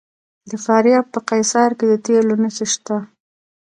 د 0.49 0.51
فاریاب 0.65 1.05
په 1.13 1.19
قیصار 1.29 1.69
کې 1.77 1.85
د 1.91 1.93
تیلو 2.05 2.35
نښې 2.43 2.67
شته. 2.73 2.97